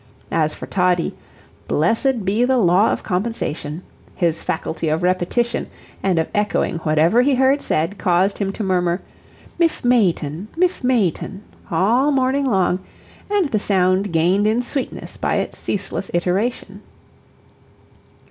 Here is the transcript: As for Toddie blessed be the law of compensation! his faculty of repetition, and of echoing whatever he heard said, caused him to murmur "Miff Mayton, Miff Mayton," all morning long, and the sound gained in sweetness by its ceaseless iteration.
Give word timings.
As 0.31 0.55
for 0.55 0.65
Toddie 0.65 1.13
blessed 1.67 2.25
be 2.25 2.43
the 2.43 2.57
law 2.57 2.91
of 2.91 3.03
compensation! 3.03 3.83
his 4.15 4.41
faculty 4.41 4.89
of 4.89 5.03
repetition, 5.03 5.67
and 6.01 6.17
of 6.17 6.27
echoing 6.33 6.77
whatever 6.79 7.21
he 7.21 7.35
heard 7.35 7.61
said, 7.61 7.99
caused 7.99 8.39
him 8.39 8.51
to 8.53 8.63
murmur 8.63 9.01
"Miff 9.59 9.85
Mayton, 9.85 10.47
Miff 10.57 10.83
Mayton," 10.83 11.43
all 11.69 12.11
morning 12.11 12.45
long, 12.45 12.79
and 13.29 13.49
the 13.49 13.59
sound 13.59 14.11
gained 14.11 14.47
in 14.47 14.63
sweetness 14.63 15.17
by 15.17 15.35
its 15.35 15.59
ceaseless 15.59 16.09
iteration. 16.15 16.81